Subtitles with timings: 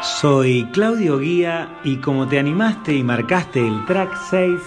[0.00, 4.60] Soy Claudio Guía y como te animaste y marcaste el track 6,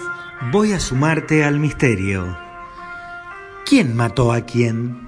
[0.51, 2.37] voy a sumarte al misterio.
[3.65, 5.07] ¿Quién mató a quién?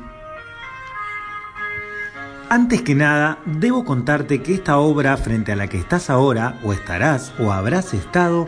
[2.50, 6.72] Antes que nada, debo contarte que esta obra frente a la que estás ahora, o
[6.72, 8.48] estarás, o habrás estado,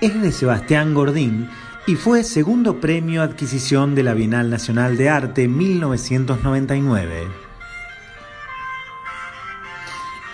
[0.00, 1.48] es de Sebastián Gordín
[1.86, 7.51] y fue segundo premio adquisición de la Bienal Nacional de Arte 1999.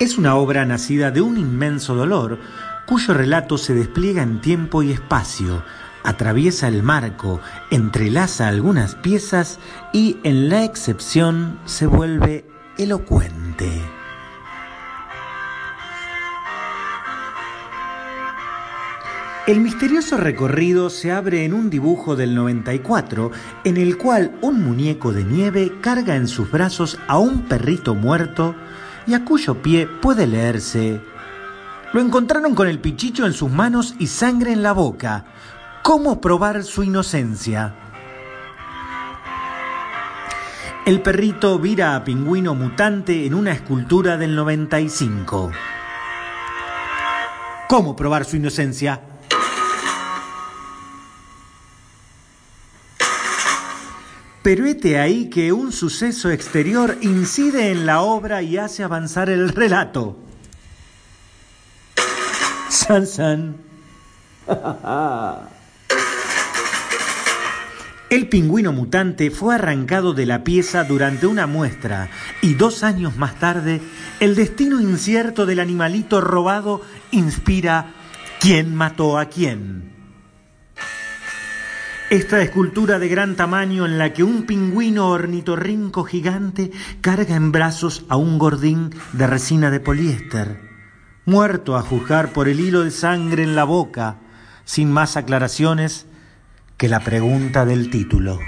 [0.00, 2.38] Es una obra nacida de un inmenso dolor,
[2.86, 5.64] cuyo relato se despliega en tiempo y espacio,
[6.04, 7.40] atraviesa el marco,
[7.72, 9.58] entrelaza algunas piezas
[9.92, 13.82] y en la excepción se vuelve elocuente.
[19.48, 23.32] El misterioso recorrido se abre en un dibujo del 94
[23.64, 28.54] en el cual un muñeco de nieve carga en sus brazos a un perrito muerto
[29.08, 31.00] y a cuyo pie puede leerse.
[31.94, 35.24] Lo encontraron con el pichicho en sus manos y sangre en la boca.
[35.82, 37.74] ¿Cómo probar su inocencia?
[40.84, 45.50] El perrito vira a Pingüino Mutante en una escultura del 95.
[47.68, 49.00] ¿Cómo probar su inocencia?
[54.48, 59.50] Pero hete ahí que un suceso exterior incide en la obra y hace avanzar el
[59.50, 60.16] relato.
[62.70, 63.56] San San.
[68.08, 72.08] El pingüino mutante fue arrancado de la pieza durante una muestra
[72.40, 73.82] y dos años más tarde
[74.18, 77.92] el destino incierto del animalito robado inspira
[78.40, 79.97] ¿Quién mató a quién?
[82.10, 88.06] Esta escultura de gran tamaño en la que un pingüino ornitorrinco gigante carga en brazos
[88.08, 90.58] a un gordín de resina de poliéster,
[91.26, 94.16] muerto a juzgar por el hilo de sangre en la boca,
[94.64, 96.06] sin más aclaraciones
[96.78, 98.38] que la pregunta del título.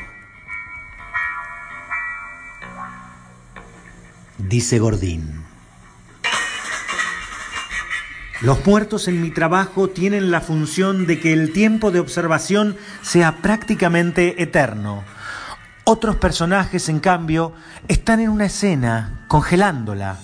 [4.39, 5.50] Dice Gordín.
[8.41, 13.37] Los muertos en mi trabajo tienen la función de que el tiempo de observación sea
[13.43, 15.05] prácticamente eterno.
[15.85, 17.53] Otros personajes, en cambio,
[17.87, 20.17] están en una escena, congelándola,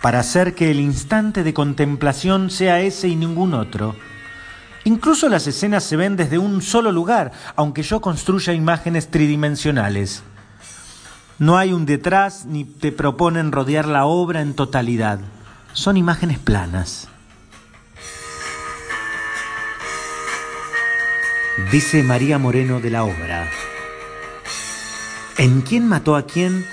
[0.00, 3.94] para hacer que el instante de contemplación sea ese y ningún otro.
[4.84, 10.22] Incluso las escenas se ven desde un solo lugar, aunque yo construya imágenes tridimensionales.
[11.38, 15.18] No hay un detrás ni te proponen rodear la obra en totalidad.
[15.74, 17.08] Son imágenes planas.
[21.72, 23.50] Dice María Moreno de la obra.
[25.38, 26.64] En quién mató a quién,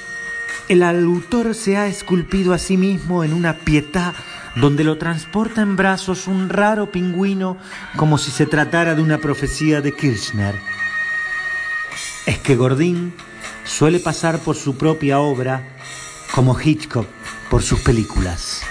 [0.69, 4.13] el autor se ha esculpido a sí mismo en una pietá
[4.55, 7.57] donde lo transporta en brazos un raro pingüino
[7.97, 10.55] como si se tratara de una profecía de Kirchner.
[12.27, 13.11] Es que Gordín
[13.63, 15.67] suele pasar por su propia obra
[16.31, 17.07] como Hitchcock
[17.49, 18.61] por sus películas.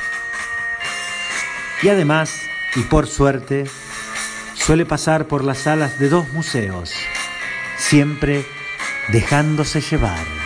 [1.83, 2.33] Y además,
[2.77, 3.67] y por suerte,
[4.65, 6.95] suele pasar por las salas de dos museos,
[7.77, 8.47] siempre
[9.09, 10.44] dejándose llevar.